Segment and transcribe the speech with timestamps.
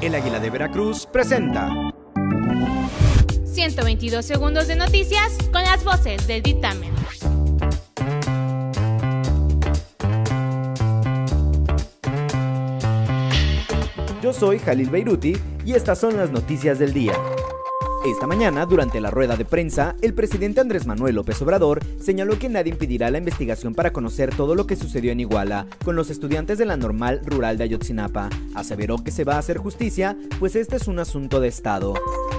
[0.00, 1.70] El Águila de Veracruz presenta
[3.44, 6.90] 122 segundos de noticias con las voces del dictamen.
[14.22, 15.36] Yo soy Jalil Beiruti
[15.66, 17.12] y estas son las noticias del día.
[18.04, 22.48] Esta mañana, durante la rueda de prensa, el presidente Andrés Manuel López Obrador señaló que
[22.48, 26.56] nadie impedirá la investigación para conocer todo lo que sucedió en Iguala con los estudiantes
[26.56, 28.30] de la normal rural de Ayotzinapa.
[28.54, 31.92] Aseveró que se va a hacer justicia, pues este es un asunto de Estado.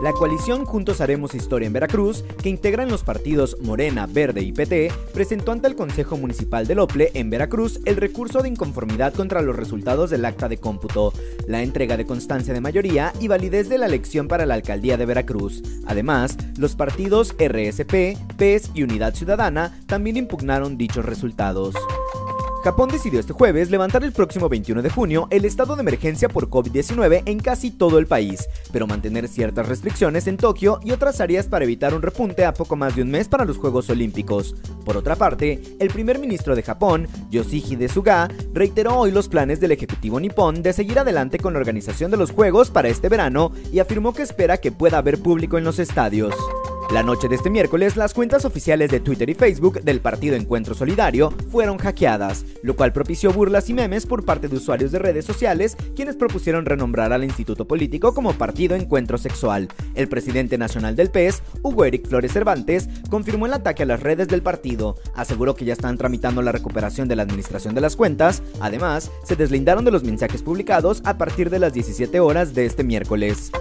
[0.00, 4.92] La coalición Juntos Haremos Historia en Veracruz, que integran los partidos Morena, Verde y PT,
[5.12, 9.56] presentó ante el Consejo Municipal de Lople en Veracruz el recurso de inconformidad contra los
[9.56, 11.12] resultados del acta de cómputo,
[11.48, 15.06] la entrega de constancia de mayoría y validez de la elección para la alcaldía de
[15.06, 15.47] Veracruz.
[15.86, 21.74] Además, los partidos RSP, PES y Unidad Ciudadana también impugnaron dichos resultados.
[22.64, 26.50] Japón decidió este jueves levantar el próximo 21 de junio el estado de emergencia por
[26.50, 31.46] COVID-19 en casi todo el país, pero mantener ciertas restricciones en Tokio y otras áreas
[31.46, 34.56] para evitar un repunte a poco más de un mes para los Juegos Olímpicos.
[34.84, 39.72] Por otra parte, el primer ministro de Japón, Yoshihide Suga, reiteró hoy los planes del
[39.72, 43.78] Ejecutivo nipón de seguir adelante con la organización de los Juegos para este verano y
[43.78, 46.34] afirmó que espera que pueda haber público en los estadios.
[46.90, 50.74] La noche de este miércoles, las cuentas oficiales de Twitter y Facebook del Partido Encuentro
[50.74, 55.26] Solidario fueron hackeadas, lo cual propició burlas y memes por parte de usuarios de redes
[55.26, 59.68] sociales, quienes propusieron renombrar al instituto político como Partido Encuentro Sexual.
[59.94, 64.28] El presidente nacional del PES, Hugo Eric Flores Cervantes, confirmó el ataque a las redes
[64.28, 68.42] del partido, aseguró que ya están tramitando la recuperación de la administración de las cuentas,
[68.60, 72.82] además, se deslindaron de los mensajes publicados a partir de las 17 horas de este
[72.82, 73.52] miércoles.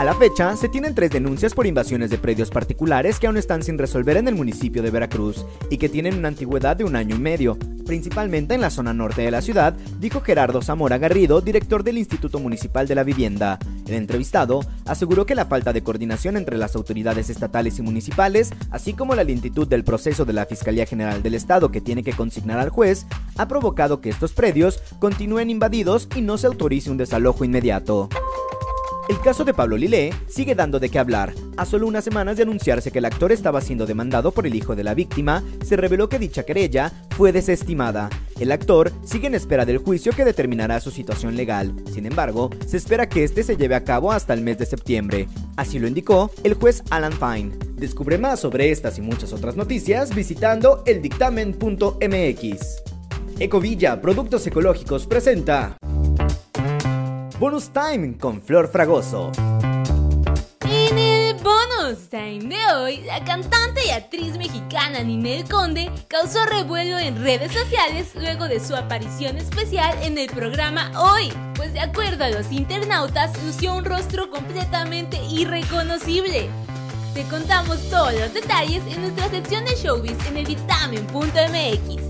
[0.00, 3.62] A la fecha, se tienen tres denuncias por invasiones de predios particulares que aún están
[3.62, 7.16] sin resolver en el municipio de Veracruz y que tienen una antigüedad de un año
[7.16, 11.84] y medio, principalmente en la zona norte de la ciudad, dijo Gerardo Zamora Garrido, director
[11.84, 13.58] del Instituto Municipal de la Vivienda.
[13.86, 18.94] El entrevistado aseguró que la falta de coordinación entre las autoridades estatales y municipales, así
[18.94, 22.58] como la lentitud del proceso de la Fiscalía General del Estado que tiene que consignar
[22.58, 23.04] al juez,
[23.36, 28.08] ha provocado que estos predios continúen invadidos y no se autorice un desalojo inmediato.
[29.10, 31.34] El caso de Pablo Lilé sigue dando de qué hablar.
[31.56, 34.76] A solo unas semanas de anunciarse que el actor estaba siendo demandado por el hijo
[34.76, 38.08] de la víctima, se reveló que dicha querella fue desestimada.
[38.38, 41.74] El actor sigue en espera del juicio que determinará su situación legal.
[41.92, 45.26] Sin embargo, se espera que este se lleve a cabo hasta el mes de septiembre.
[45.56, 47.56] Así lo indicó el juez Alan Fine.
[47.74, 52.82] Descubre más sobre estas y muchas otras noticias visitando eldictamen.mx.
[53.40, 55.76] Ecovilla Productos Ecológicos presenta
[57.40, 59.32] Bonus Time con Flor Fragoso.
[60.60, 66.98] En el bonus time de hoy, la cantante y actriz mexicana Ninel Conde causó revuelo
[66.98, 72.24] en redes sociales luego de su aparición especial en el programa Hoy, pues de acuerdo
[72.24, 76.50] a los internautas lució un rostro completamente irreconocible.
[77.14, 82.09] Te contamos todos los detalles en nuestra sección de showbiz en el vitamin.mx.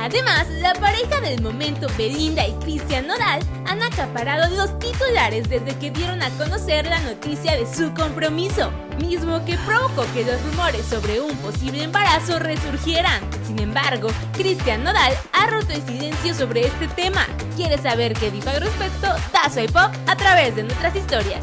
[0.00, 5.90] Además, la pareja del momento, Belinda y Cristian Nodal, han acaparado los titulares desde que
[5.90, 11.20] dieron a conocer la noticia de su compromiso, mismo que provocó que los rumores sobre
[11.20, 13.20] un posible embarazo resurgieran.
[13.46, 17.26] Sin embargo, Cristian Nodal ha roto el silencio sobre este tema.
[17.54, 19.08] ¿Quieres saber qué dijo al respecto?
[19.34, 21.42] Da y pop a través de nuestras historias.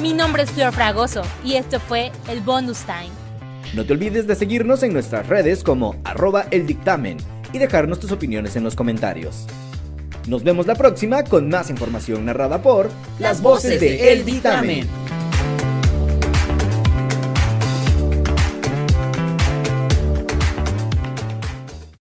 [0.00, 3.10] Mi nombre es Flor Fragoso y esto fue el Bonus Time.
[3.74, 7.18] No te olvides de seguirnos en nuestras redes como arroba el dictamen
[7.52, 9.46] y dejarnos tus opiniones en los comentarios.
[10.26, 14.88] Nos vemos la próxima con más información narrada por las voces de El Dictamen.